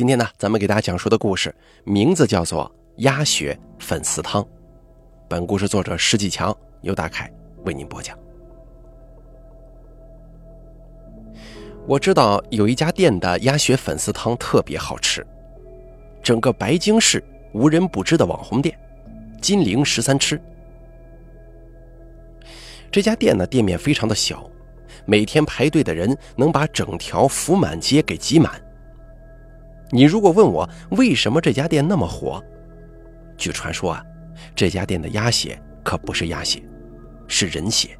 [0.00, 1.54] 今天呢，咱们给大家讲述的故事
[1.84, 2.64] 名字叫做
[3.02, 4.42] 《鸭血粉丝汤》。
[5.28, 7.30] 本故事作者施继强，由大凯
[7.66, 8.18] 为您播讲。
[11.86, 15.22] 我知道有一家店的鸭血粉丝汤特别好吃，
[16.22, 17.22] 整个白京市
[17.52, 18.74] 无人不知的网红店——
[19.42, 20.40] 金陵十三吃。
[22.90, 24.50] 这家店呢，店面非常的小，
[25.04, 28.58] 每天排队的人能把整条福满街给挤满。
[29.90, 32.42] 你如果问我为什么这家店那么火，
[33.36, 34.04] 据传说啊，
[34.54, 36.62] 这家店的鸭血可不是鸭血，
[37.26, 37.90] 是人血。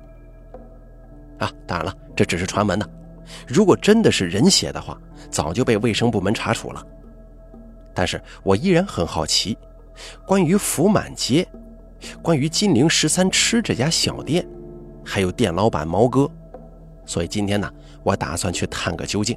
[1.38, 2.87] 啊，当然了，这只是传闻呢。
[3.46, 6.87] 如果真的是人血的话，早就被卫生部门查处了。
[7.95, 9.57] 但是我依然很好奇，
[10.27, 11.46] 关于福满街，
[12.23, 14.46] 关于金陵十三吃这家小店，
[15.04, 16.30] 还有店老板毛哥，
[17.04, 19.37] 所以今天呢，我打算去探个究竟。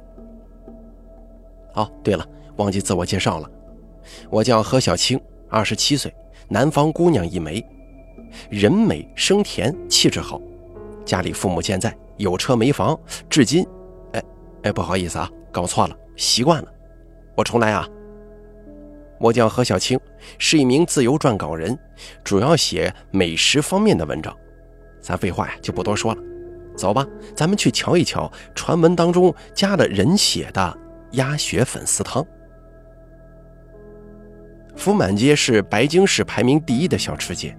[1.74, 2.26] 哦，对了。
[2.56, 3.50] 忘记自我介绍了，
[4.30, 6.14] 我叫何小青，二十七岁，
[6.48, 7.64] 南方姑娘一枚，
[8.48, 10.40] 人美声甜，气质好，
[11.04, 12.96] 家里父母健在，有车没房，
[13.28, 13.66] 至今，
[14.12, 14.22] 哎
[14.62, 16.68] 哎，不好意思啊，搞错了，习惯了，
[17.34, 17.88] 我重来啊。
[19.18, 19.98] 我叫何小青，
[20.38, 21.76] 是一名自由撰稿人，
[22.22, 24.32] 主要写美食方面的文章。
[25.00, 26.22] 咱废话呀，就不多说了，
[26.76, 30.78] 走吧，咱们去瞧一瞧传闻当中加了人血的
[31.14, 32.24] 鸭血粉丝汤。
[34.76, 37.56] 福满街是白京市排名第一的小吃街。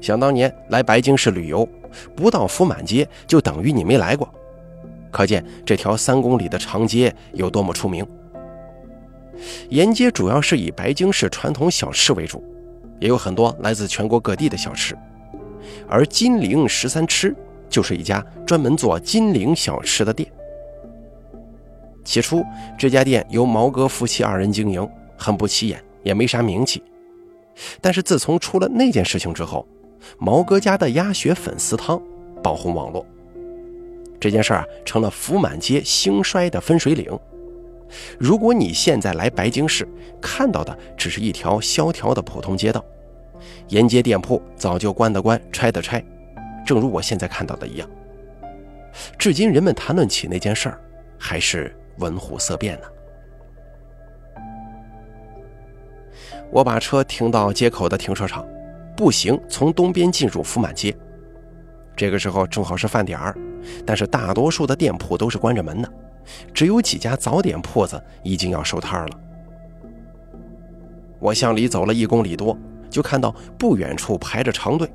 [0.00, 1.68] 想当年来白京市旅游，
[2.16, 4.32] 不到福满街就等于你没来过，
[5.10, 8.06] 可见这条三公里的长街有多么出名。
[9.68, 12.42] 沿街主要是以白京市传统小吃为主，
[12.98, 14.96] 也有很多来自全国各地的小吃。
[15.88, 17.34] 而金陵十三吃
[17.68, 20.30] 就是一家专门做金陵小吃的店。
[22.04, 22.44] 起初，
[22.78, 25.82] 这家店由毛哥夫妻二人经营，很不起眼。
[26.02, 26.82] 也没啥名气，
[27.78, 29.68] 但是自从出了那件事情之后，
[30.16, 32.00] 毛哥家的鸭血粉丝汤
[32.42, 33.04] 爆红网络。
[34.18, 37.06] 这件事啊，成了福满街兴衰的分水岭。
[38.18, 39.86] 如果你现在来白京市，
[40.22, 42.82] 看到的只是一条萧条的普通街道，
[43.68, 46.02] 沿街店铺早就关的关，拆的拆，
[46.64, 47.86] 正如我现在看到的一样。
[49.18, 50.80] 至今，人们谈论起那件事儿，
[51.18, 52.86] 还是闻虎色变呢。
[56.50, 58.46] 我把车停到街口的停车场，
[58.96, 60.94] 步行从东边进入福满街。
[61.96, 63.36] 这个时候正好是饭点儿，
[63.86, 65.92] 但是大多数的店铺都是关着门的，
[66.54, 69.20] 只有几家早点铺子已经要收摊了。
[71.18, 72.56] 我向里走了一公里多，
[72.88, 74.90] 就看到不远处排着长队。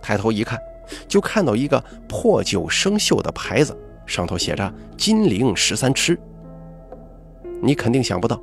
[0.00, 0.58] 抬头一看，
[1.06, 3.76] 就看到一个破旧生锈的牌子，
[4.08, 6.18] 上头写着“金陵十三吃”。
[7.62, 8.42] 你肯定想不到。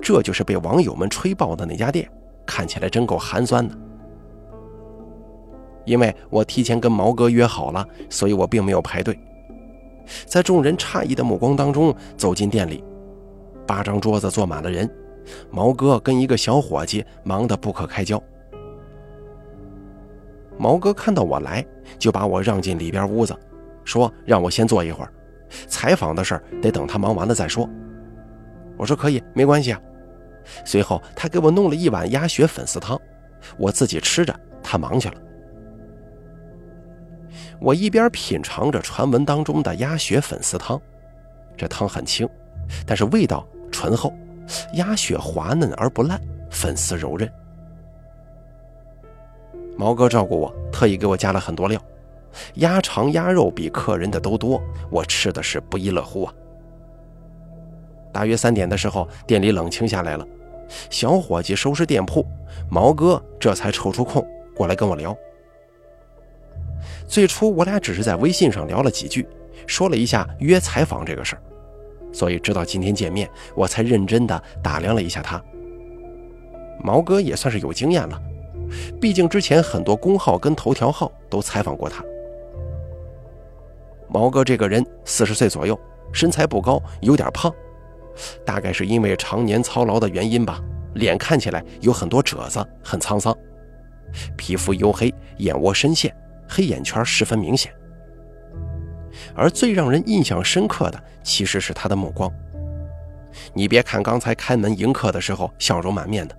[0.00, 2.08] 这就是被网友们吹爆的那家店，
[2.46, 3.76] 看起来真够寒酸的。
[5.84, 9.18] 因为我提前跟毛哥约好了，所以我并没有排队。
[10.24, 12.82] 在众人诧异的目光当中走进店里，
[13.66, 14.90] 八张桌子坐满了人，
[15.50, 18.22] 毛哥跟一个小伙计忙得不可开交。
[20.56, 21.64] 毛哥看到我来，
[21.98, 23.36] 就把我让进里边屋子，
[23.86, 25.10] 说让我先坐一会儿，
[25.66, 27.66] 采访的事儿得等他忙完了再说。
[28.76, 29.80] 我说可以，没关系啊。
[30.64, 33.00] 随后他给我弄了一碗鸭血粉丝汤，
[33.56, 35.14] 我自己吃着，他忙去了。
[37.58, 40.80] 我一边品尝着传闻当中的鸭血粉丝汤，
[41.56, 42.28] 这汤很清，
[42.84, 44.12] 但是味道醇厚，
[44.74, 46.20] 鸭血滑嫩而不烂，
[46.50, 47.30] 粉丝柔韧。
[49.76, 51.80] 毛哥照顾我，特意给我加了很多料，
[52.54, 54.60] 鸭肠、鸭肉比客人的都多，
[54.90, 56.34] 我吃的是不亦乐乎啊。
[58.12, 60.26] 大约三点的时候，店里冷清下来了。
[60.90, 62.26] 小伙计收拾店铺，
[62.70, 65.16] 毛哥这才抽出空过来跟我聊。
[67.06, 69.26] 最初我俩只是在微信上聊了几句，
[69.66, 71.42] 说了一下约采访这个事儿，
[72.12, 75.40] 所以直到今天见面，我才认真的打量了一下他。
[76.82, 78.20] 毛哥也算是有经验了，
[79.00, 82.04] 毕竟之前很多公号跟头条号都采访过他。
[84.08, 85.78] 毛哥这个人四十岁左右，
[86.12, 87.52] 身材不高，有点胖。
[88.44, 90.60] 大概是因为常年操劳的原因吧，
[90.94, 93.36] 脸看起来有很多褶子，很沧桑，
[94.36, 96.14] 皮肤黝黑，眼窝深陷，
[96.48, 97.72] 黑眼圈十分明显。
[99.34, 102.32] 而最让人印象深刻的，其实是他的目光。
[103.52, 106.34] 你别看刚才开门迎客的时候笑容满面的，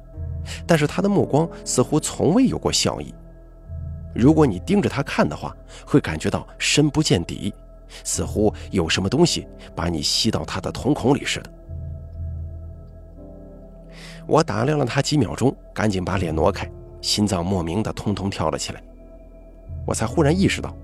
[0.66, 3.14] 但是他的目光似乎从未有过笑意。
[4.18, 5.56] 如果你盯着他看的话，
[5.86, 7.54] 会感觉到深不见底，
[8.04, 11.50] 似乎有什么东西把你吸到他的瞳孔里似的。
[14.26, 16.70] 我打量了他几秒钟，赶紧把脸挪开，
[17.00, 18.82] 心脏莫名的通通跳了起来。
[19.86, 20.76] 我才忽然意识到，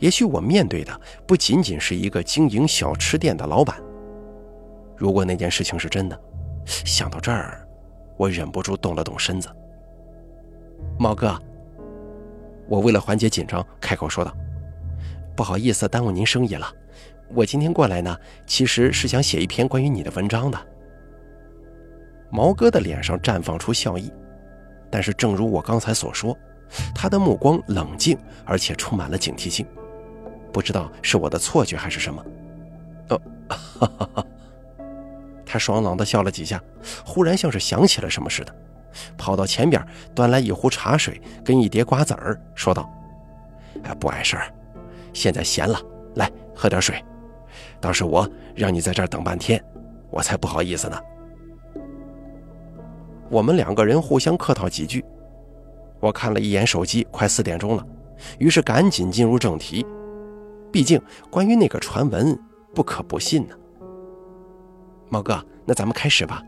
[0.00, 3.80] 也许我面对的不仅仅是一个经营小吃店的老板。
[4.96, 6.20] 如果那件事情是真的，
[6.66, 7.64] 想到这儿，
[8.16, 9.48] 我忍不住动了动身子。
[10.98, 11.40] 毛哥，
[12.72, 14.34] 我为了缓解紧张，开口说道
[15.36, 16.66] ：“不好意思耽误您生意了，
[17.34, 18.16] 我今天过来呢，
[18.46, 20.58] 其实是想写一篇关于你的文章的。”
[22.32, 24.10] 毛哥的脸上绽放出笑意，
[24.90, 26.34] 但是正如我刚才所说，
[26.94, 28.16] 他的目光冷静，
[28.46, 29.66] 而且充满了警惕性。
[30.50, 32.24] 不知道是我的错觉还是什么。
[33.10, 33.20] 哦，
[33.50, 34.26] 哈哈哈。
[35.44, 36.58] 他爽朗地笑了几下，
[37.04, 38.54] 忽然像是想起了什么似的，
[39.16, 39.84] 跑到前边
[40.14, 42.88] 端来一壶茶水跟一碟瓜子儿，说道
[43.84, 44.52] ：“哎，不碍事儿，
[45.12, 45.80] 现在闲了，
[46.14, 47.02] 来喝点水。
[47.80, 49.62] 当时我让你在这儿等半天，
[50.10, 50.98] 我才不好意思呢。”
[53.30, 55.02] 我们两个人互相客套几句，
[56.00, 57.86] 我看了一眼手机，快四点钟了，
[58.38, 59.86] 于是赶紧进入正题。
[60.70, 61.00] 毕竟
[61.30, 62.38] 关于那个传闻，
[62.74, 63.54] 不可不信呢。
[65.08, 66.42] 猫哥，那咱们开始吧。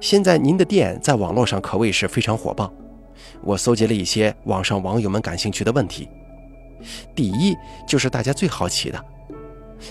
[0.00, 2.72] 现在您的店在网络上可谓是非常火爆，
[3.42, 6.08] 我搜集了一些网上网友们感兴趣的问题。
[7.14, 7.56] 第一
[7.86, 9.04] 就是大家最好奇的，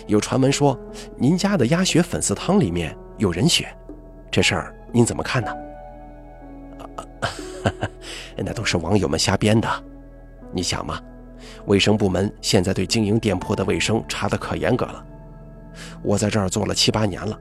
[0.08, 0.80] 有传闻说
[1.18, 3.68] 您家的鸭血粉丝汤里面有人血，
[4.32, 5.54] 这事儿您怎么看呢？
[8.38, 9.68] 那都是网友们瞎编的。
[10.52, 11.02] 你想嘛，
[11.66, 15.06] 卫生部门现在对经营店铺的卫生查得可严格了。
[16.02, 17.38] 我在这儿做了七八年了，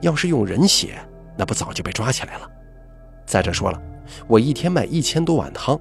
[0.00, 0.98] 要是用人血，
[1.40, 2.50] 那不早就被抓起来了。
[3.24, 3.82] 再者说了，
[4.26, 5.80] 我一天卖一千多碗汤，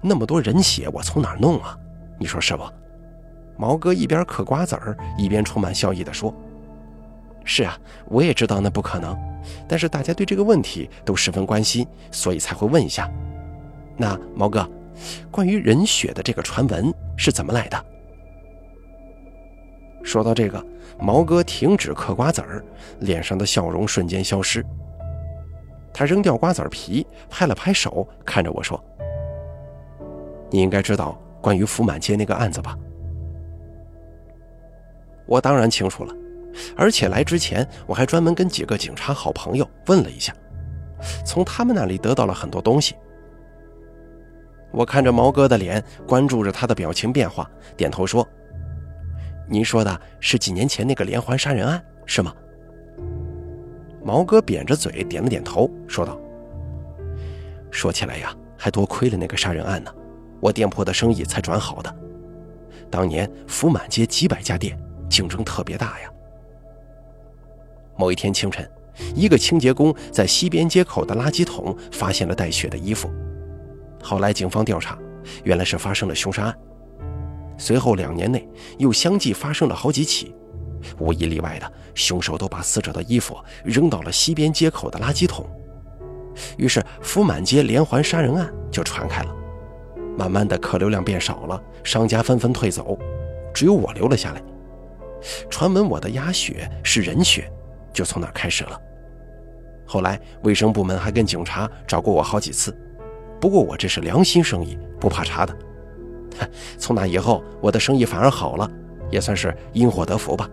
[0.00, 1.76] 那么多人血，我从哪弄啊？
[2.20, 2.62] 你说是不？
[3.56, 6.32] 毛哥一边嗑瓜子儿，一边充满笑意地说
[7.44, 7.76] ：“是啊，
[8.06, 9.18] 我也知道那不可能。”
[9.66, 13.10] 但是大家对这个问题都十分关心，所以才会问一下。
[13.96, 14.70] 那毛哥，
[15.32, 17.84] 关于人血的这个传闻是怎么来的？
[20.04, 20.64] 说到这个，
[21.00, 22.64] 毛哥停止嗑瓜子儿，
[23.00, 24.64] 脸上的笑容瞬间消失。
[25.92, 28.82] 他扔掉瓜子皮，拍了拍手，看着我说
[30.50, 32.76] ：“你应该知道关于福满街那个案子吧？”
[35.26, 36.14] 我当然清楚了。
[36.76, 40.34] 而且来之前，我还专门跟几个警察好朋友问了一下，
[41.24, 42.94] 从他们那里得到了很多东西。
[44.70, 48.26] 我看着毛哥的脸，关注着他的表情变化，点头说
[49.48, 52.34] ：“您说的是几年前那个连环杀人案，是吗？”
[54.04, 56.18] 毛哥扁着嘴点了点头，说道
[57.70, 59.94] ：“说起来呀，还多亏了那个杀人案呢，
[60.40, 61.94] 我店铺的生意才转好的。
[62.90, 64.78] 当年福满街几百家店，
[65.08, 66.10] 竞争特别大呀。”
[67.96, 68.68] 某一天清晨，
[69.14, 73.10] 一个清洁工在西边街口的垃圾桶发现了带血的衣服。
[74.02, 74.98] 后来警方调查，
[75.44, 76.58] 原来是发生了凶杀案。
[77.56, 80.34] 随后两年内又相继发生了好几起，
[80.98, 85.48] 无一例外的凶手都把死者的衣服扔到了西边街口的垃圾桶。
[86.56, 89.34] 于是福满街连环杀人案就传开了。
[90.16, 92.98] 慢慢的客流量变少了，商家纷纷退走，
[93.54, 94.42] 只有我留了下来。
[95.48, 97.50] 传闻我的鸭血是人血。
[97.92, 98.80] 就从那开始了。
[99.84, 102.74] 后来卫生部门还跟警察找过我好几次，
[103.38, 105.54] 不过我这是良心生意，不怕查的。
[106.78, 108.66] 从那以后，我的生意反而好了，
[109.10, 110.48] 也算是因祸得福吧。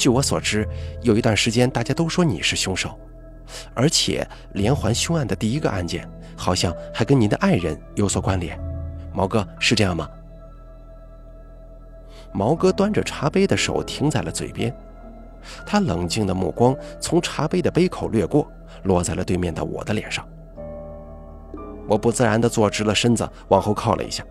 [0.00, 0.66] 据我所知，
[1.02, 2.98] 有一段时间大家都说你是凶手，
[3.74, 8.58] 而且连环凶案的第一个案件好像还跟您的爱人有所关联。
[9.12, 10.08] 毛哥是这样吗？
[12.32, 14.74] 毛哥端着茶杯的手停在了嘴边。
[15.66, 18.50] 他冷静的目光从茶杯的杯口掠过，
[18.84, 20.26] 落在了对面的我的脸上。
[21.86, 24.24] 我不自然地坐直了身子，往后靠了一下。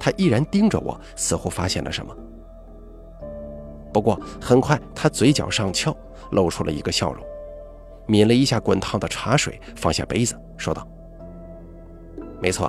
[0.00, 2.16] 他依然盯着我，似乎发现了什么。
[3.94, 5.96] 不过很快，他嘴角上翘，
[6.32, 7.24] 露出了一个笑容，
[8.08, 10.84] 抿了一下滚烫的茶水，放下杯子，说道
[12.42, 12.68] ：“没错，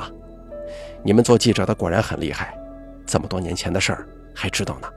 [1.03, 2.55] 你们做记者的果然很厉害，
[3.08, 4.88] 这么多年前的事儿还知道呢。”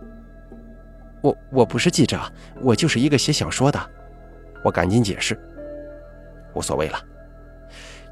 [1.22, 2.20] 我我不是记者，
[2.60, 3.80] 我就是一个写小说的。
[4.62, 5.34] 我赶紧解释，
[6.54, 7.00] 无所谓了。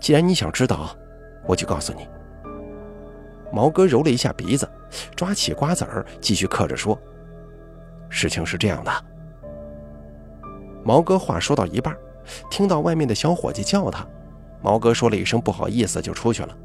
[0.00, 0.96] 既然你想知道，
[1.44, 2.08] 我就告诉你。
[3.52, 4.66] 毛哥揉了一下鼻子，
[5.14, 6.99] 抓起瓜子儿，继续嗑着说
[8.08, 8.92] ：“事情是这样的。”
[10.84, 11.96] 毛哥话说到一半，
[12.50, 14.06] 听到外面的小伙计叫他，
[14.62, 16.56] 毛哥说了一声不好意思，就出去了。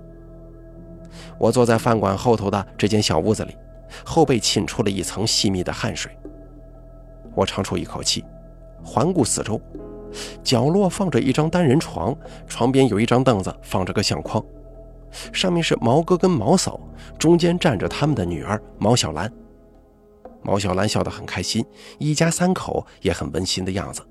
[1.37, 3.57] 我坐在饭馆后头的这间小屋子里，
[4.05, 6.11] 后背沁出了一层细密的汗水。
[7.33, 8.23] 我长出一口气，
[8.83, 9.59] 环顾四周，
[10.43, 12.15] 角落放着一张单人床，
[12.47, 14.43] 床边有一张凳子，放着个相框，
[15.33, 16.79] 上面是毛哥跟毛嫂，
[17.17, 19.31] 中间站着他们的女儿毛小兰。
[20.43, 21.65] 毛小兰笑得很开心，
[21.99, 24.01] 一家三口也很温馨的样子。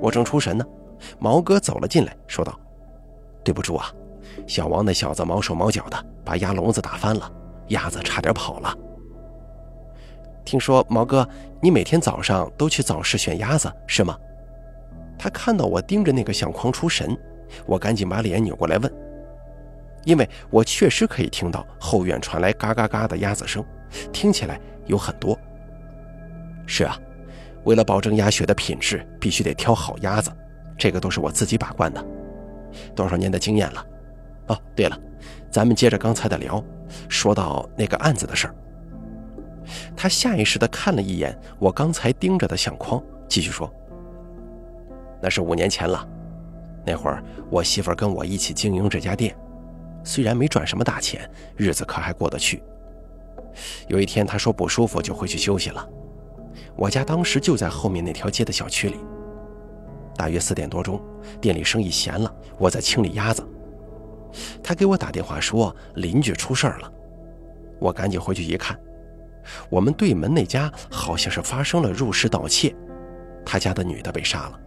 [0.00, 0.64] 我正出神呢，
[1.18, 2.58] 毛哥走了进来，说道
[3.44, 3.92] ：“对不住啊，
[4.46, 7.30] 小王那小子毛手毛脚的，把鸭笼子打翻了，
[7.68, 8.76] 鸭子差点跑了。
[10.44, 11.26] 听说毛哥，
[11.60, 14.16] 你每天早上都去早市选鸭子是吗？”
[15.18, 17.16] 他看到我盯着那个相框出神，
[17.66, 18.92] 我赶紧把脸扭过来问，
[20.04, 23.64] 因为我确实可以听到后院传来嘎嘎嘎的鸭子声。
[24.12, 25.38] 听起来有很多。
[26.66, 26.98] 是啊，
[27.64, 30.30] 为了保证鸭血的品质，必须得挑好鸭子，
[30.78, 32.04] 这个都是我自己把关的，
[32.94, 33.86] 多少年的经验了。
[34.48, 34.98] 哦，对了，
[35.50, 36.62] 咱们接着刚才的聊，
[37.08, 38.54] 说到那个案子的事儿。
[39.96, 43.72] 他下意识地看了一眼我刚才盯着的相框，继续说
[45.22, 46.06] ：“那是五年前了，
[46.84, 49.34] 那会儿我媳妇跟我一起经营这家店，
[50.02, 52.62] 虽然没赚什么大钱，日子可还过得去。”
[53.88, 55.88] 有一天，他说不舒服，就回去休息了。
[56.76, 58.96] 我家当时就在后面那条街的小区里。
[60.16, 61.00] 大约四点多钟，
[61.40, 63.44] 店里生意闲了，我在清理鸭子。
[64.62, 66.92] 他给我打电话说邻居出事儿了，
[67.80, 68.78] 我赶紧回去一看，
[69.68, 72.74] 我们对门那家好像是发生了入室盗窃，
[73.44, 74.60] 他家的女的被杀了。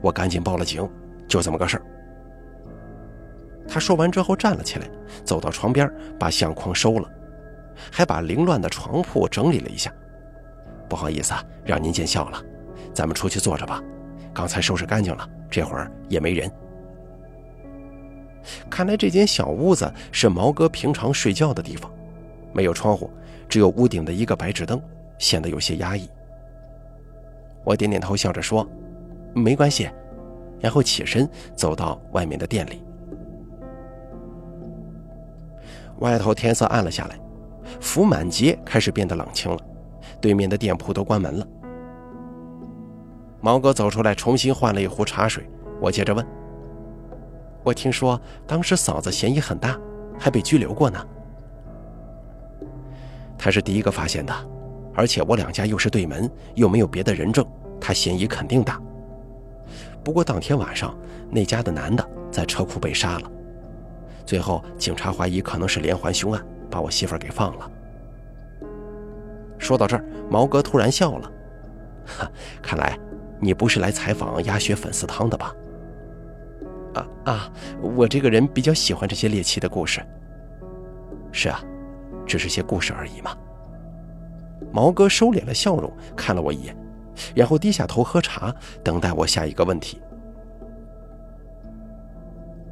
[0.00, 0.86] 我赶紧报了警，
[1.26, 1.82] 就这么个事儿。
[3.66, 4.88] 他说完之后站了起来，
[5.24, 7.10] 走到床边，把相框收了。
[7.90, 9.92] 还把凌乱的床铺整理了一下，
[10.88, 12.42] 不好意思啊，让您见笑了，
[12.92, 13.82] 咱们出去坐着吧。
[14.32, 16.50] 刚才收拾干净了，这会儿也没人。
[18.70, 21.90] 看来这间小屋子是毛哥平常睡觉的地方，
[22.52, 23.10] 没有窗户，
[23.48, 24.80] 只有屋顶的一个白炽灯，
[25.18, 26.08] 显得有些压抑。
[27.64, 28.66] 我点点头，笑着说
[29.34, 29.90] ：“没关系。”
[30.60, 32.82] 然后起身走到外面的店里。
[35.98, 37.18] 外头天色暗了下来。
[37.80, 39.58] 福满街开始变得冷清了，
[40.20, 41.46] 对面的店铺都关门了。
[43.40, 45.48] 毛哥走出来，重新换了一壶茶水。
[45.80, 46.26] 我接着问
[47.62, 49.78] ：“我听说当时嫂子嫌疑很大，
[50.18, 50.98] 还被拘留过呢。”
[53.38, 54.34] 他是第一个发现的，
[54.92, 57.46] 而且我两家又是对门，又没有别的人证，
[57.80, 58.80] 他嫌疑肯定大。
[60.02, 60.92] 不过当天晚上
[61.30, 63.30] 那家的男的在车库被杀了，
[64.26, 66.44] 最后警察怀疑可能是连环凶案。
[66.70, 67.70] 把我媳妇给放了。
[69.58, 71.32] 说到这儿，毛哥突然笑了，
[72.06, 72.30] 哈，
[72.62, 72.98] 看来
[73.40, 75.54] 你不是来采访鸭血粉丝汤的吧？
[76.94, 80.00] 啊啊，我这个人比较喜欢这些猎奇的故事。
[81.32, 81.60] 是啊，
[82.26, 83.36] 只是些故事而已嘛。
[84.72, 86.76] 毛哥收敛了笑容，看了我一眼，
[87.34, 90.00] 然后低下头喝茶，等待我下一个问题。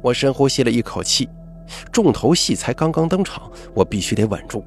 [0.01, 1.29] 我深呼吸了一口气。
[1.91, 4.63] 重头戏才刚刚登场，我必须得稳住。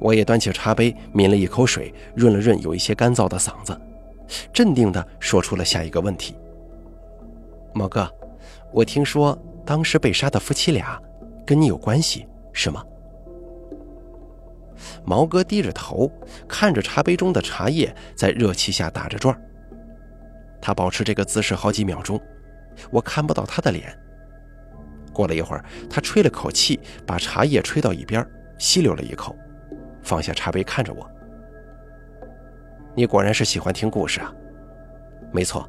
[0.00, 3.78] 我也端起茶杯，抿了一口水，润了润有一些干燥的嗓子，
[4.52, 6.36] 镇定地说出了下一个问题
[7.74, 8.08] ：“毛哥，
[8.72, 11.00] 我听说当时被杀的夫妻俩
[11.44, 12.84] 跟你有关系，是吗？”
[15.04, 16.10] 毛哥低着头，
[16.46, 19.36] 看着茶杯中的茶叶在热气下打着转
[20.60, 22.20] 他保持这个姿势好几秒钟，
[22.92, 23.92] 我看不到他的脸。
[25.18, 28.24] 过了一会儿，他吹了口气，把茶叶吹到一边，
[28.56, 29.34] 吸溜了一口，
[30.00, 31.10] 放下茶杯，看着我
[32.94, 34.32] ：“你果然是喜欢听故事啊。
[35.34, 35.68] ”“没错，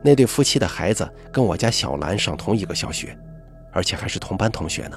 [0.00, 3.18] 那对夫妻的孩子跟我家小兰上同一个小学，
[3.72, 4.96] 而且还是同班同学呢。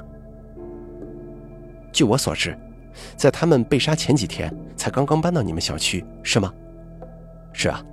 [1.90, 2.56] 据我所知，
[3.16, 6.54] 在他们被杀前几天才刚刚搬到你们小区，是吗
[7.52, 7.84] ？”“是啊，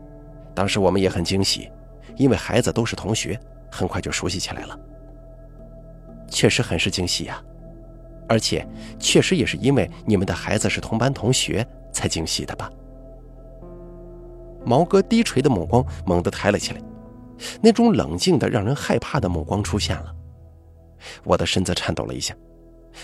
[0.53, 1.71] 当时我们也很惊喜，
[2.15, 3.39] 因为孩子都是同学，
[3.71, 4.79] 很快就熟悉起来了。”
[6.27, 7.41] 确实很是惊喜呀，
[8.27, 8.67] 而且
[8.99, 12.69] 确实也是因为你们的孩子是同班同学才惊喜的吧？
[14.65, 16.81] 毛哥低垂的目光猛地抬了起来，
[17.61, 20.11] 那种冷静的让人害怕的目光出现了。
[21.23, 22.35] 我的身子颤抖了一下，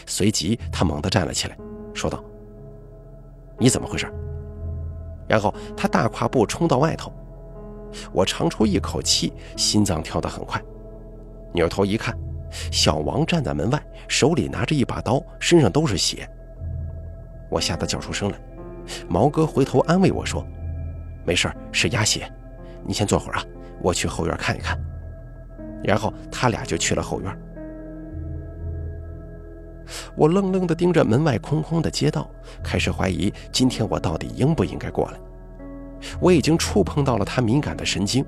[0.07, 1.55] 随即他猛地站了起来，
[1.93, 2.23] 说道
[3.59, 4.11] ：“你怎么回事？”
[5.29, 7.13] 然后他大跨步冲到外头，
[8.11, 10.59] 我长出一口气，心脏跳得很快，
[11.53, 12.17] 扭头一看。
[12.71, 16.29] 小王站在门外，手里拿着一把刀，身上都是血。
[17.49, 18.37] 我吓得叫出声来。
[19.07, 20.45] 毛哥回头安慰我说
[21.25, 22.29] ：“没事是鸭血。
[22.85, 23.45] 你先坐会儿啊，
[23.81, 24.79] 我去后院看一看。”
[25.83, 27.37] 然后他俩就去了后院。
[30.15, 32.29] 我愣愣地盯着门外空空的街道，
[32.63, 35.19] 开始怀疑今天我到底应不应该过来。
[36.19, 38.25] 我已经触碰到了他敏感的神经，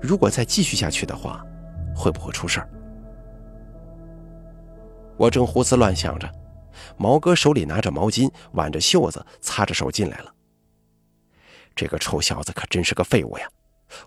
[0.00, 1.44] 如果再继续下去的话，
[1.94, 2.68] 会不会出事儿？
[5.16, 6.30] 我正胡思乱想着，
[6.96, 10.32] 毛哥手里拿着毛巾，挽着袖子，擦着手进来了。
[11.74, 13.46] 这个臭小子可真是个废物呀！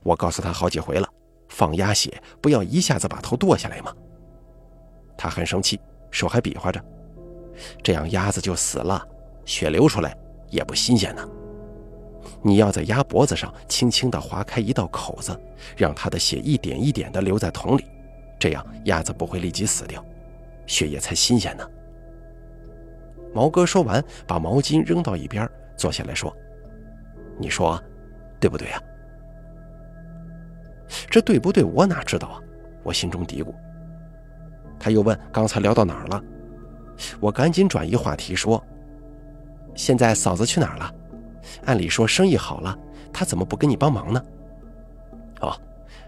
[0.04, 1.08] 我告诉他好几回了，
[1.48, 3.94] 放鸭血不要一下子把头剁下来吗？
[5.18, 5.80] 他很生气，
[6.12, 6.84] 手还比划着，
[7.84, 9.06] 这样鸭子就死了，
[9.46, 10.16] 血流出来
[10.50, 11.28] 也不新鲜呢。
[12.42, 15.40] 你要在鸭脖子上轻轻地划开一道口子，
[15.76, 17.86] 让它的血一点一点地流在桶里，
[18.40, 20.04] 这样鸭子不会立即死掉，
[20.70, 21.68] 血液才新鲜呢。
[23.34, 26.34] 毛哥说完，把毛巾扔到一边，坐下来说
[27.38, 27.82] ：“你说，
[28.40, 28.82] 对不对呀？”
[31.10, 31.64] 这对不对？
[31.64, 32.42] 我哪知道啊！
[32.84, 33.54] 我心中嘀咕。
[34.80, 36.24] 他又问：“刚才聊到哪儿了？”
[37.20, 38.64] 我赶紧转移话题说
[39.76, 40.94] ：“现在嫂子去哪儿了？
[41.66, 42.78] 按理说生意好了，
[43.12, 44.24] 她怎么不跟你帮忙呢？”
[45.42, 45.56] 哦，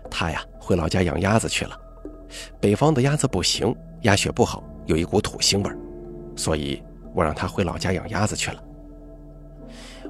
[0.09, 1.79] 她呀，回老家养鸭子去了。
[2.59, 5.77] 北方的鸭子不行，鸭血不好，有一股土腥味儿，
[6.35, 6.81] 所以
[7.13, 8.63] 我让他回老家养鸭子去了。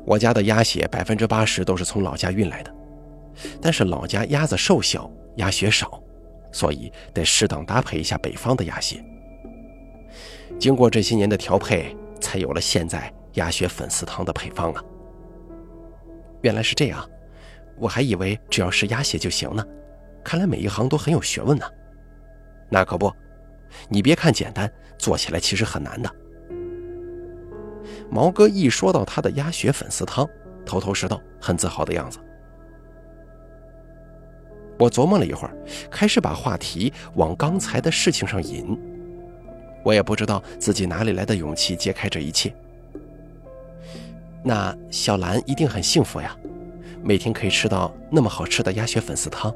[0.05, 2.73] 我家的鸭血百分之八十都是从老家运来的，
[3.61, 6.01] 但是老家鸭子瘦小，鸭血少。
[6.53, 9.01] 所以得适当搭配一下北方的鸭血。
[10.59, 14.83] 经过这些年的调配，才有了现在鸭血粉丝汤的配方啊。
[16.41, 17.09] 原来是这样，
[17.77, 19.65] 我还以为只要是鸭血就行呢。
[20.25, 21.65] 看来每一行都很有学问呢。
[22.69, 23.09] 那可不，
[23.89, 26.09] 你别看简单，做起来其实很难的。
[28.09, 30.27] 毛哥一说到他的鸭血粉丝汤，
[30.65, 32.19] 头头是道，很自豪的样子。
[34.77, 35.55] 我琢磨了一会儿，
[35.89, 38.77] 开始把话题往刚才的事情上引。
[39.83, 42.53] 我也不知道自己哪里来的勇气揭开这一切。
[44.43, 46.35] 那小兰一定很幸福呀，
[47.03, 49.53] 每天可以吃到那么好吃的鸭血粉丝汤。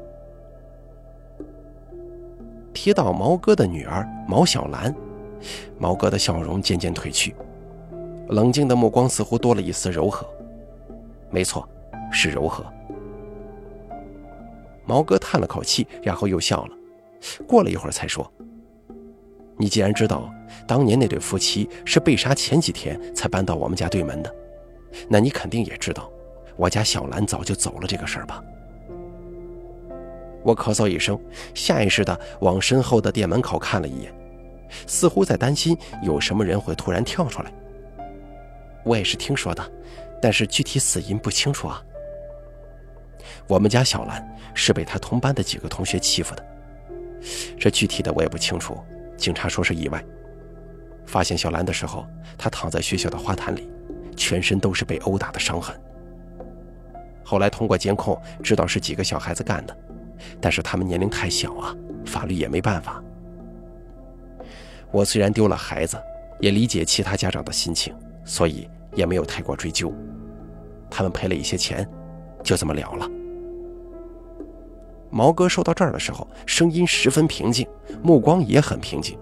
[2.76, 4.94] 提到毛哥的女儿毛小兰，
[5.78, 7.34] 毛哥的笑容渐渐褪去，
[8.28, 10.28] 冷静的目光似乎多了一丝柔和。
[11.30, 11.66] 没错，
[12.12, 12.62] 是柔和。
[14.84, 16.76] 毛哥叹了口气，然后又笑了。
[17.48, 18.30] 过了一会儿，才说
[19.56, 20.30] ：“你既然知道
[20.68, 24.32] 当年那对夫妻是被杀前几天才搬到我们家对门的，
[25.08, 26.10] 那你肯定也知道
[26.56, 28.44] 我家小兰早就走了这个事儿吧？”
[30.46, 31.20] 我咳嗽一声，
[31.54, 34.14] 下意识地往身后的店门口看了一眼，
[34.86, 37.52] 似乎在担心有什么人会突然跳出来。
[38.84, 39.72] 我也是听说的，
[40.22, 41.82] 但是具体死因不清楚啊。
[43.48, 46.44] 我们家小兰是被她同班的几个同学欺负的，
[47.58, 48.78] 这具体的我也不清楚。
[49.16, 50.00] 警察说是意外。
[51.06, 52.06] 发现小兰的时候，
[52.38, 53.68] 她躺在学校的花坛里，
[54.14, 55.74] 全身都是被殴打的伤痕。
[57.24, 59.76] 后来通过监控知道是几个小孩子干的，
[60.40, 61.74] 但是他们年龄太小啊，
[62.04, 63.02] 法律也没办法。
[64.90, 65.96] 我虽然丢了孩子，
[66.40, 69.92] 也理解其他家长的心情，所以也没有太过追究。
[70.88, 71.86] 他们赔了一些钱，
[72.42, 73.10] 就这么了了。
[75.10, 77.66] 毛哥说到这儿的时候，声音十分平静，
[78.02, 79.18] 目光也很平静。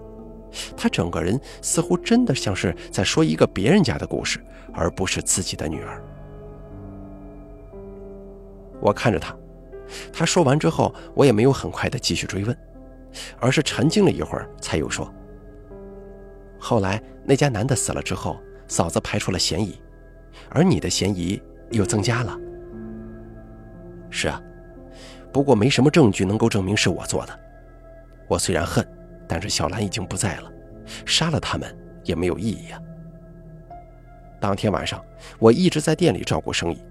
[0.77, 4.39] 他整个人似乎真的像是在说一个别人家的故事，
[4.73, 6.01] 而不是自己的女儿。
[8.79, 9.35] 我看着他，
[10.11, 12.57] 他说完之后，我也没有很快的继续追问，
[13.39, 15.13] 而是沉静了一会儿，才又说
[16.59, 19.79] ：“后来那家男的死了之后，嫂子排除了嫌疑，
[20.49, 22.37] 而你的嫌疑又增加了。”
[24.09, 24.41] 是啊。
[25.31, 27.39] 不过没什么证据能够证明是我做的。
[28.29, 28.87] 我虽然恨，
[29.27, 30.49] 但是小兰已经不在了，
[31.05, 32.79] 杀了他们也没有意义啊。
[34.39, 35.03] 当天晚上，
[35.37, 36.81] 我一直在店里照顾生意。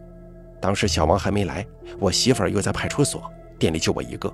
[0.64, 1.62] 当时小王还没来，
[2.00, 4.32] 我媳妇儿又在派出所，店里就我一个，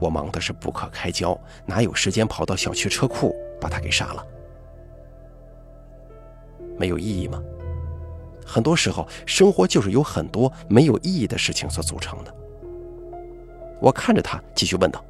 [0.00, 4.26] 我忙的是不可开交，哪有时间跑到小区车库把他给杀了？
[6.78, 7.42] 没有意义吗？
[8.46, 12.34] 很多时候，生活就是由很多没有意义的事情所组成的。
[13.82, 15.04] 我看着他，继续问道：“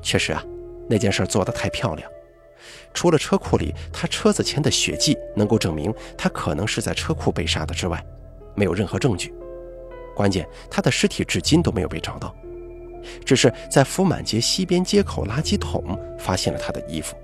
[0.00, 0.40] 确实啊，
[0.88, 2.08] 那件事做得太漂亮。
[2.94, 8.00] 除了车库里他车子前的血迹能够证明他可能是在车库被杀的之外，
[8.56, 9.32] 没有任何证据。
[10.16, 12.34] 关键，他的尸体至今都没有被找到，
[13.24, 15.84] 只是在福满街西边街口垃圾桶
[16.18, 17.14] 发现了他的衣服。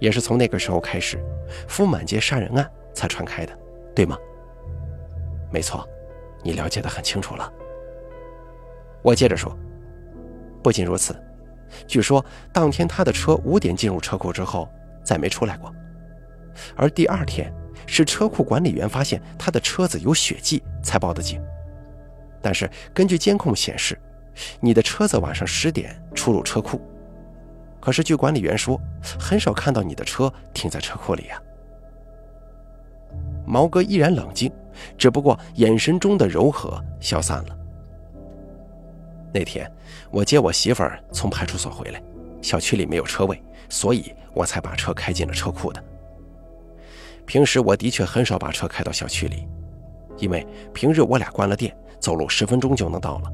[0.00, 1.22] 也是从那个时候开始，
[1.68, 3.56] 福满街杀人案才传开的，
[3.94, 4.18] 对吗？
[5.52, 5.86] 没错，
[6.42, 7.52] 你了解的很清楚了。”
[9.02, 9.56] 我接着说，
[10.62, 11.14] 不仅如此，
[11.86, 14.68] 据说当天他的车五点进入车库之后
[15.04, 15.70] 再没出来过，
[16.74, 17.52] 而第二天
[17.86, 21.42] 是车库管理员发现他的车子有血迹才报的警。
[22.42, 23.98] 但是根据监控显示，
[24.60, 26.80] 你的车子晚上十点出入车库，
[27.80, 28.80] 可是据管理员说，
[29.18, 31.40] 很少看到你的车停在车库里啊。
[33.46, 34.52] 毛哥依然冷静，
[34.98, 37.56] 只不过眼神中的柔和消散了。
[39.32, 39.70] 那天
[40.10, 42.02] 我接我媳妇儿从派出所回来，
[42.42, 45.82] 小区里没有车位，所以我才把车开进了车库的。
[47.26, 49.46] 平时我的确很少把车开到小区里，
[50.18, 53.32] 因为平日我俩关了店，走路十分钟就能到了。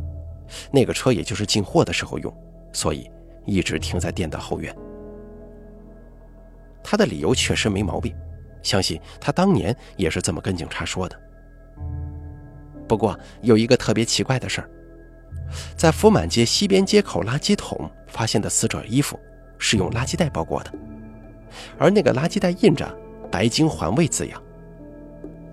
[0.70, 2.34] 那个车也就是进货的时候用，
[2.72, 3.10] 所以
[3.46, 4.74] 一直停在店的后院。
[6.82, 8.14] 他的理由确实没毛病。
[8.62, 11.18] 相信他当年也是这么跟警察说的。
[12.86, 14.68] 不过有一个特别奇怪的事儿，
[15.76, 19.18] 在福满街西边街口垃圾桶发现的死者衣服
[19.56, 20.70] 是用垃圾袋包裹的，
[21.78, 22.86] 而那个垃圾袋印着
[23.30, 24.42] “白金环卫”字样。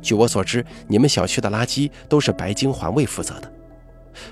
[0.02, 3.52] 据我所知，你们小区的垃圾都是白金环卫负责的，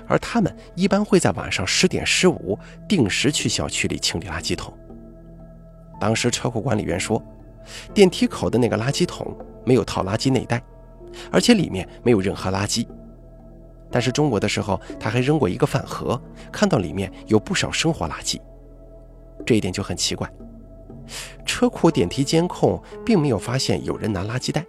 [0.06, 4.72] 而他们一般会在晚上十点十五定时去小区里清理垃圾桶。
[6.00, 7.22] 当时车库管理员说。
[7.92, 10.62] 电梯口的那个垃圾桶没有套垃圾内袋，
[11.32, 12.86] 而且里面没有任何垃圾。
[13.90, 16.16] 但是中午的时候，他还扔过一个饭盒，
[16.52, 18.40] 看到里面有不少生活垃圾，
[19.44, 20.30] 这一点就很奇怪。
[21.44, 24.64] 车库电梯监控并没有发现有人拿垃圾袋，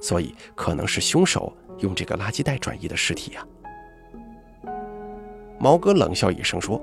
[0.00, 3.46] 所以可能是凶手用这个垃圾袋转移的尸体呀。
[5.58, 6.80] 毛哥冷笑一声说：“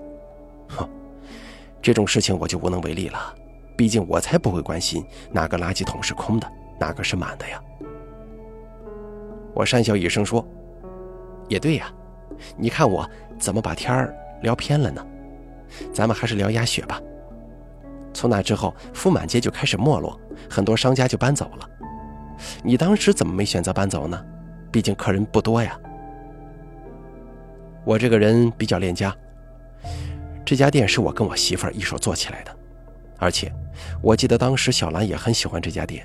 [0.69, 0.88] 哼，
[1.81, 3.36] 这种事情我就无能为力了。”
[3.77, 7.62] 毕竟我才不会关心哪个垃圾桶是空的，哪个是满的呀。
[9.53, 10.43] 我讪笑一声说
[11.47, 11.93] ：“也对呀，
[12.57, 13.07] 你看我
[13.38, 15.05] 怎么把天儿聊偏了呢？
[15.93, 16.99] 咱们还是聊鸭血吧。
[18.17, 21.69] 从那之后，福满街就开始没落，很多商家就搬走了。
[22.63, 24.19] 你当时怎么没选择搬走呢？
[24.71, 25.80] 毕竟客人不多呀。
[27.86, 29.15] 我这个人比较恋家，
[30.43, 32.51] 这家店是我跟我媳妇儿一手做起来的。”
[33.21, 33.53] 而且，
[34.01, 36.03] 我记得当时小兰也很喜欢这家店，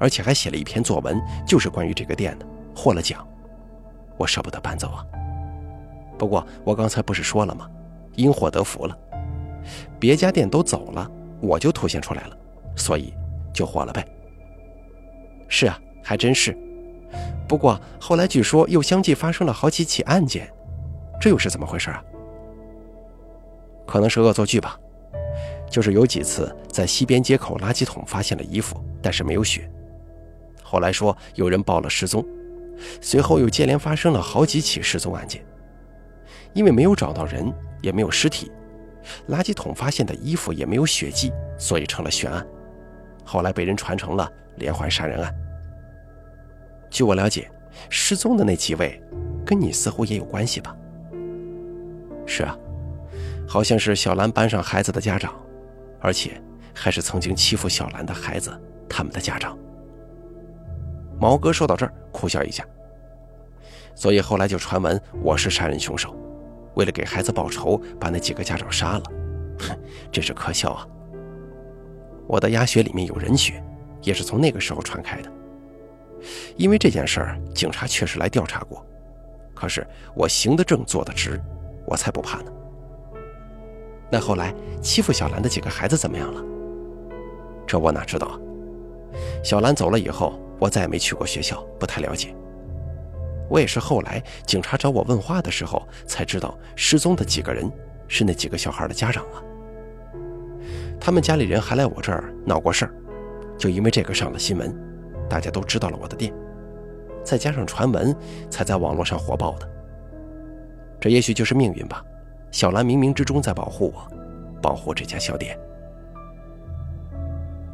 [0.00, 3.24] 而且还写了一篇作文，就是关于这个店的，获了奖。
[4.16, 5.06] 我舍不得搬走啊。
[6.18, 7.70] 不过我刚才不是说了吗？
[8.16, 8.98] 因祸得福了，
[10.00, 11.08] 别家店都走了，
[11.40, 12.36] 我就凸显出来了，
[12.76, 13.12] 所以
[13.52, 14.06] 就火了呗。
[15.48, 16.56] 是啊，还真是。
[17.48, 20.52] 不过后来据说又相继发生了好几起案件，
[21.20, 22.02] 这又是怎么回事啊？
[23.86, 24.78] 可能是恶作剧吧。
[25.68, 29.68] 就是有几次在西边街口垃圾桶发现了衣服，但是没有血。
[30.62, 32.24] 后来说有人报了失踪，
[33.00, 35.44] 随后又接连发生了好几起失踪案件。
[36.52, 38.50] 因为没有找到人，也没有尸体，
[39.28, 42.46] 垃圾桶发现的衣服也没有血迹，所以成了悬案。
[43.24, 45.34] 后来被人传成了连环杀人案。
[46.90, 47.50] 据我了解，
[47.90, 49.02] 失踪的那几位
[49.44, 50.76] 跟你似乎也有关系吧？
[52.26, 52.56] 是啊，
[53.48, 55.34] 好像是小兰班上孩子的家长。
[55.98, 56.40] 而且
[56.74, 58.56] 还是曾经欺负小兰的孩子，
[58.88, 59.58] 他们的家长。
[61.18, 62.64] 毛哥说到这儿，苦笑一下。
[63.94, 66.14] 所以后来就传闻我是杀人凶手，
[66.76, 69.02] 为了给孩子报仇，把那几个家长杀了。
[69.58, 69.76] 哼，
[70.12, 70.86] 真是可笑啊！
[72.26, 73.62] 我的鸭血里面有人血，
[74.02, 75.32] 也是从那个时候传开的。
[76.56, 78.84] 因为这件事儿，警察确实来调查过，
[79.54, 81.40] 可是我行得正，坐得直，
[81.86, 82.52] 我才不怕呢。
[84.10, 86.44] 那后来欺负小兰的几个孩子怎么样了？
[87.66, 88.38] 这我哪知道啊！
[89.42, 92.34] 小兰走了以后，我再也没去过学校，不太了解。
[93.48, 97.70] 我也是后来警察找我问话的时候才知道，失踪的几个人
[98.08, 99.42] 是那几个小孩的家长啊。
[101.00, 102.94] 他们家里人还来我这儿闹过事儿，
[103.58, 104.74] 就因为这个上了新闻，
[105.28, 106.32] 大家都知道了我的店，
[107.22, 108.14] 再加上传闻，
[108.50, 109.68] 才在网络上火爆的。
[110.98, 112.02] 这也许就是命运吧。
[112.50, 114.10] 小兰冥冥之中在保护我，
[114.62, 115.56] 保护这家小店。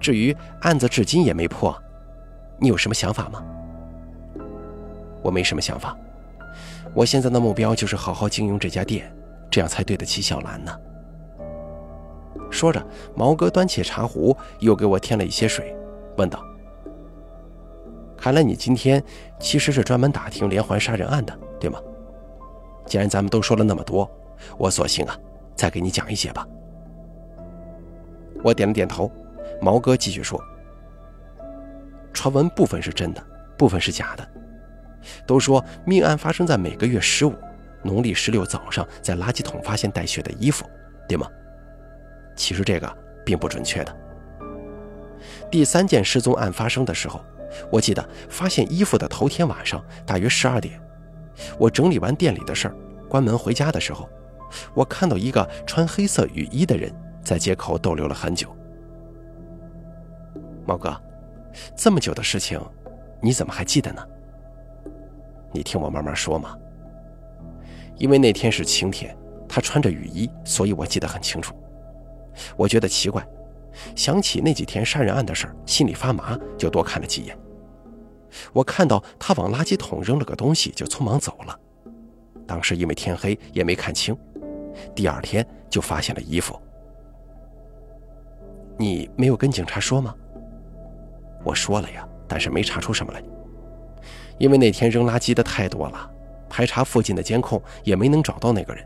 [0.00, 1.74] 至于案子至今也没破，
[2.58, 3.42] 你有什么想法吗？
[5.22, 5.96] 我没什么想法，
[6.94, 9.10] 我现在的目标就是好好经营这家店，
[9.50, 10.72] 这样才对得起小兰呢。
[12.50, 15.74] 说着，毛哥端起茶壶，又给我添了一些水，
[16.16, 16.44] 问道
[18.18, 19.02] ：“看来你今天
[19.38, 21.78] 其实是专门打听连环杀人案的，对吗？
[22.84, 24.10] 既然咱们都说了那么多。”
[24.58, 25.16] 我索性啊，
[25.54, 26.44] 再给你讲一些吧。
[28.42, 29.08] 我点了点头。
[29.60, 30.42] 毛哥继续说
[32.12, 33.24] ：“传闻部分是真的，
[33.56, 34.28] 部分是假的。
[35.26, 37.34] 都说命案发生在每个月十五，
[37.82, 40.64] 农历十六早上，在垃圾桶发现带血的衣服，
[41.08, 41.26] 对吗？
[42.36, 43.96] 其实这个并不准确的。
[45.50, 47.22] 第三件失踪案发生的时候，
[47.70, 50.80] 我记得发现衣服的头天晚上大约十二点，
[51.58, 52.76] 我整理完店里的事儿，
[53.08, 54.08] 关门回家的时候，
[54.74, 58.48] 我看到一个穿黑色雨衣的人在街口逗留了很久。
[60.64, 60.96] 毛哥，
[61.76, 62.60] 这么久的事情，
[63.20, 64.02] 你怎么还记得呢？
[65.52, 66.56] 你听我慢慢说嘛。
[67.96, 69.16] 因为那天是晴天，
[69.48, 71.54] 他穿着雨衣，所以我记得很清楚。
[72.56, 73.24] 我觉得奇怪，
[73.94, 77.38] 想起那几天杀人案的事儿，心里发麻，就多看了几眼。
[78.52, 81.58] 我看到他往垃圾桶扔了个东西，就匆忙走了。
[82.46, 84.16] 当时因为天黑，也没看清。
[84.94, 86.58] 第二天就发现了衣服。
[88.78, 90.14] 你没有跟警察说吗？
[91.44, 93.22] 我说了呀，但是没查出什么来。
[94.42, 96.10] 因为那天扔垃圾的太多了，
[96.48, 98.84] 排查附近的监控也没能找到那个人。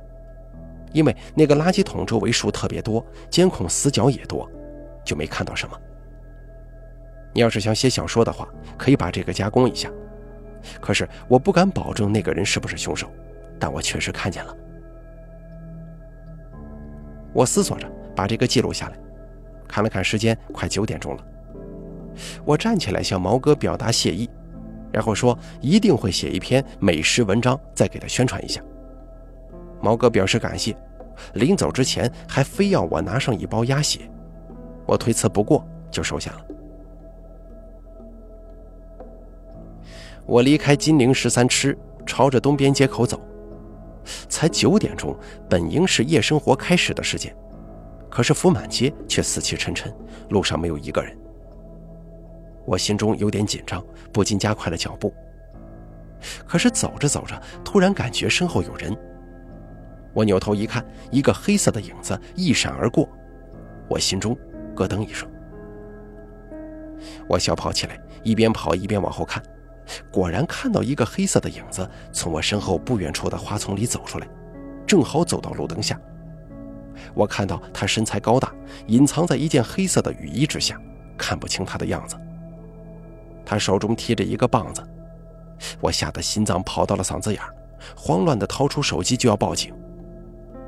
[0.92, 4.46] 因为那个垃圾桶周围树特别多，监控死角也多，
[5.02, 5.80] 就没看到什么。
[7.32, 9.90] 你要是想写小说的话，可以把这个加工一下。
[10.78, 13.10] 可是我不敢保证那个人是不是凶手，
[13.58, 14.54] 但我确实看见了。
[17.32, 18.98] 我思索着把这个记录下来，
[19.66, 21.24] 看了看时间，快九点钟了。
[22.44, 24.28] 我站起来向毛哥表达谢意，
[24.96, 28.62] 然后说一定会写一篇美食文章，再给他宣传一下。
[29.82, 30.74] 毛哥表示感谢，
[31.34, 34.10] 临走之前还非要我拿上一包鸭血，
[34.86, 36.46] 我推辞不过，就收下了。
[40.24, 43.20] 我离开金陵十三吃，朝着东边街口走。
[44.30, 45.14] 才九点钟，
[45.46, 47.36] 本应是夜生活开始的时间，
[48.08, 49.94] 可是福满街却死气沉沉，
[50.30, 51.14] 路上没有一个人。
[52.66, 55.14] 我心中有点紧张，不禁加快了脚步。
[56.46, 58.94] 可是走着走着，突然感觉身后有人。
[60.12, 63.08] 我扭头一看，一个黑色的影子一闪而过，
[63.88, 64.36] 我心中
[64.74, 65.28] 咯噔一声。
[67.28, 69.42] 我小跑起来，一边跑一边往后看。
[70.10, 74.26] 果然看到一个黑色的影子从我身后不远处的花丛里走出来，
[74.86, 76.00] 正好走到路灯下。
[77.14, 78.52] 我看到他身材高大，
[78.86, 80.80] 隐藏在一件黑色的雨衣之下，
[81.16, 82.16] 看不清他的样子。
[83.46, 84.82] 他手中提着一个棒子，
[85.80, 87.40] 我吓得心脏跑到了嗓子眼，
[87.96, 89.72] 慌乱地掏出手机就要报警。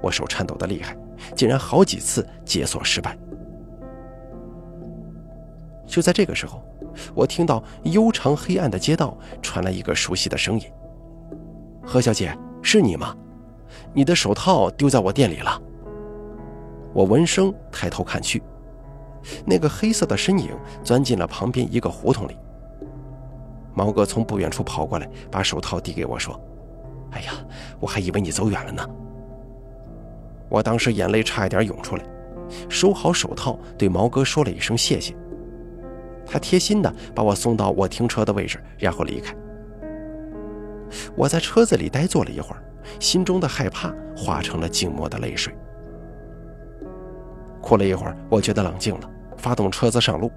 [0.00, 0.96] 我手颤抖得厉害，
[1.34, 3.18] 竟然好几次解锁失败。
[5.86, 6.64] 就在这个时候。
[7.14, 10.66] 我听到悠长黑暗的街道传来一个熟悉的声音
[11.86, 13.14] ：“何小姐，是你吗？
[13.94, 15.62] 你的手套丢在我店里了。”
[16.92, 18.42] 我闻声抬头看去，
[19.46, 20.50] 那个黑色的身影
[20.82, 22.36] 钻进了旁边一个胡同里。
[23.78, 26.34] 毛哥从不远处跑过来，把手套递给我，说
[27.14, 27.32] ：“哎呀，
[27.78, 28.84] 我还以为你走远了呢。”
[30.50, 32.04] 我当时眼泪差一点涌出来，
[32.68, 35.14] 收好手套，对毛哥说了一声谢谢。
[36.26, 39.32] 他贴心的把我送到我停车的位置，然后离开。
[41.14, 42.64] 我在车子里呆坐了一会儿，
[42.98, 45.54] 心中的害怕化成了静默的泪水。
[47.62, 50.32] 哭了一会儿，我觉得冷静了，发动车子上路。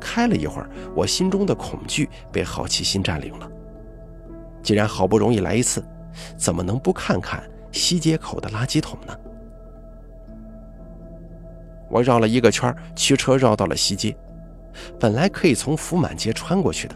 [0.00, 3.50] 开了一会儿，我心中的恐惧被好奇心占领了。
[4.62, 5.84] 既然好不容易来一次，
[6.36, 9.16] 怎么能不看看西街口的垃圾桶呢？
[11.90, 14.16] 我绕了一个圈，驱车绕到了西街。
[14.98, 16.94] 本来可以从福满街穿过去的，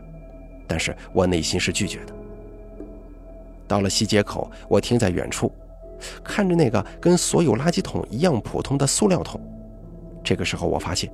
[0.67, 2.15] 但是我内心是拒绝的。
[3.69, 5.53] 到了西街口，我停在远处，
[6.25, 9.41] 看着那个跟所有垃圾桶一样普通的塑料桶。
[10.25, 11.13] 这个时候，我发现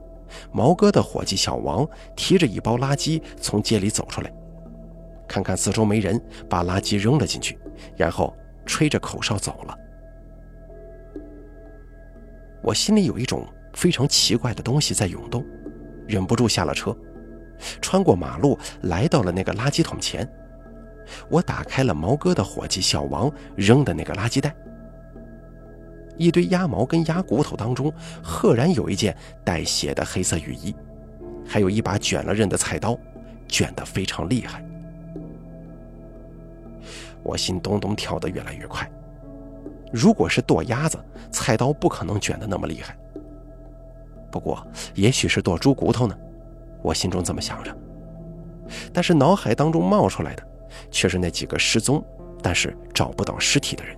[0.52, 4.32] 毛哥的伙计小王提着一包垃圾从街里走出来，
[5.28, 7.58] 看看四周没人，把垃圾扔了进去，
[7.96, 8.34] 然后
[8.66, 9.78] 吹着口哨走了。
[12.62, 15.44] 我心里有一种非常奇怪的东西在涌动。
[16.08, 16.94] 忍不住下了车，
[17.80, 20.28] 穿过马路，来到了那个垃圾桶前。
[21.28, 24.54] 我打开了毛哥的伙计小王扔的那个垃圾袋，
[26.16, 30.74] 一堆鸭毛跟鸭骨头当中，赫然有一件带血的黑色雨衣，
[31.46, 32.98] 还有一把卷了刃的菜刀，
[33.48, 34.64] 卷得非常厉害。
[37.22, 38.88] 我心咚咚跳得越来越快。
[39.92, 40.98] 如果是剁鸭子，
[41.30, 42.96] 菜刀不可能卷得那么厉害。
[44.30, 46.16] 不过，也许是剁猪骨头呢，
[46.82, 47.76] 我心中这么想着。
[48.92, 50.42] 但是脑海当中冒出来的，
[50.90, 52.02] 却是那几个失踪
[52.42, 53.96] 但是找不到尸体的人。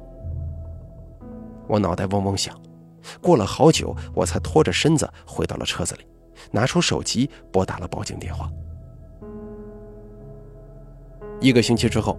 [1.67, 2.55] 我脑袋嗡嗡响，
[3.21, 6.07] 过了好久，我才拖着身子回到了车子里，
[6.51, 8.51] 拿出手机拨打了报警电话。
[11.41, 12.19] 一个星期之后，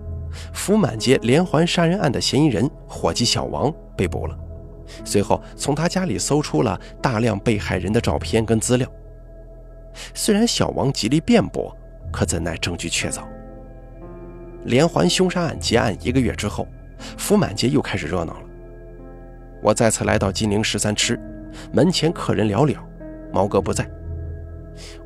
[0.54, 4.38] 福满街连环杀人案的嫌疑人伙计小王被捕了。
[5.04, 8.88] 随后，从他家里搜出了大量被害人的照片跟资料。
[10.14, 11.76] 虽然小王极力辩驳，
[12.12, 13.24] 可怎奈证据确凿。
[14.66, 16.68] 连环凶杀案结案一个月之后，
[17.18, 18.45] 福满街又开始热闹了。
[19.66, 21.20] 我再次来到金陵十三吃，
[21.74, 22.78] 门前客人寥寥，
[23.34, 23.90] 毛哥不在。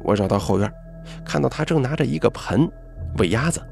[0.03, 0.69] 我绕到后院，
[1.23, 2.69] 看到他正拿着一个盆
[3.19, 3.65] 喂鸭子。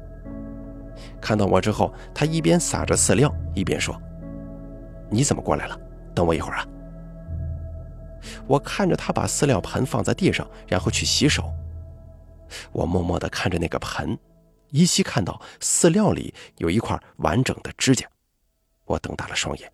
[1.20, 4.00] 看到我之后，他一边撒着饲料，一边说
[5.12, 5.78] ：“你怎么过来了？
[6.14, 6.66] 等我一会儿啊。”
[8.48, 11.52] 我看着他把饲料盆放在地上，然后去洗手。
[12.72, 14.18] 我默默地看着那个盆。
[14.70, 18.06] 依稀看到饲料里有一块完整的指甲，
[18.86, 19.70] 我瞪大了双眼。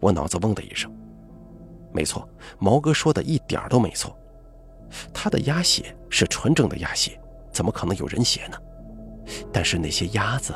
[0.00, 0.90] 我脑子嗡的一声，
[1.92, 4.16] 没错，毛哥说的一点都没错，
[5.12, 7.20] 他的鸭血是纯正的鸭血，
[7.52, 8.56] 怎么可能有人血呢？
[9.52, 10.54] 但是那些鸭子……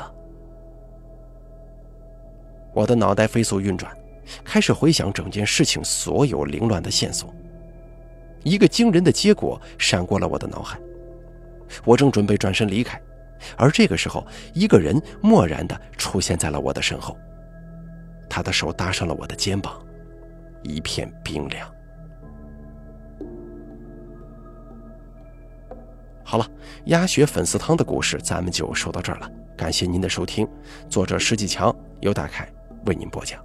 [2.73, 3.95] 我的脑袋飞速运转，
[4.43, 7.33] 开始回想整件事情所有凌乱的线索，
[8.43, 10.79] 一个惊人的结果闪过了我的脑海。
[11.83, 13.01] 我正准备转身离开，
[13.57, 17.17] 而这个时候，一个人漠然地出现在了我的身后。
[18.37, 19.83] 他的手搭上了我的肩膀，
[20.61, 21.67] 一片冰凉。
[26.23, 26.45] 好了，
[26.85, 29.27] 鸭血粉丝汤的故事咱们就说到这儿了。
[29.57, 30.47] 感谢您的收听，
[30.87, 32.47] 作者石继强由大凯
[32.85, 33.43] 为您播讲。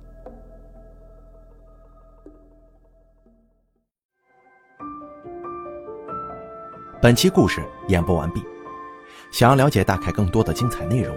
[7.00, 8.42] 本期故事演播完毕。
[9.32, 11.16] 想要了解大凯更多的精彩内容，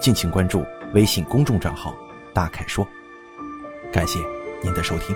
[0.00, 1.94] 敬请关注微信公众账号
[2.34, 2.84] “大凯说”。
[3.92, 4.18] 感谢
[4.62, 5.14] 您的收听。